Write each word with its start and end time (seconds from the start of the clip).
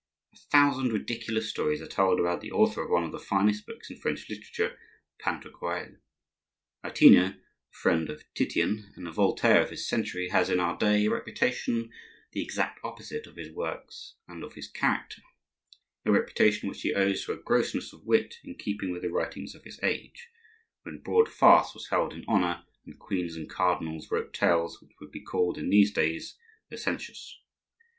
A 0.33 0.37
thousand 0.51 0.91
ridiculous 0.93 1.47
stories 1.51 1.79
are 1.79 1.85
told 1.87 2.19
about 2.19 2.41
the 2.41 2.51
author 2.51 2.81
of 2.81 2.89
one 2.89 3.03
of 3.03 3.11
the 3.11 3.19
finest 3.19 3.67
books 3.67 3.91
in 3.91 3.97
French 3.97 4.27
literature,—"Pantagruel." 4.31 5.97
Aretino, 6.83 7.33
the 7.33 7.39
friend 7.69 8.09
of 8.09 8.23
Titian, 8.33 8.91
and 8.95 9.05
the 9.05 9.11
Voltaire 9.11 9.61
of 9.61 9.69
his 9.69 9.87
century, 9.87 10.29
has, 10.29 10.49
in 10.49 10.59
our 10.59 10.75
day, 10.75 11.05
a 11.05 11.09
reputation 11.11 11.91
the 12.31 12.41
exact 12.41 12.79
opposite 12.83 13.27
of 13.27 13.35
his 13.35 13.51
works 13.53 14.15
and 14.27 14.43
of 14.43 14.53
his 14.53 14.67
character; 14.71 15.21
a 16.03 16.11
reputation 16.11 16.67
which 16.67 16.81
he 16.81 16.95
owes 16.95 17.23
to 17.25 17.33
a 17.33 17.37
grossness 17.37 17.93
of 17.93 18.03
wit 18.03 18.37
in 18.43 18.55
keeping 18.55 18.89
with 18.89 19.03
the 19.03 19.11
writings 19.11 19.53
of 19.53 19.65
his 19.65 19.79
age, 19.83 20.29
when 20.81 20.97
broad 20.99 21.29
farce 21.29 21.75
was 21.75 21.89
held 21.89 22.11
in 22.11 22.25
honor, 22.27 22.63
and 22.87 22.97
queens 22.97 23.35
and 23.35 23.51
cardinals 23.51 24.09
wrote 24.09 24.33
tales 24.33 24.81
which 24.81 24.93
would 24.99 25.11
be 25.11 25.21
called, 25.21 25.59
in 25.59 25.69
these 25.69 25.93
days, 25.93 26.39
licentious. 26.71 27.39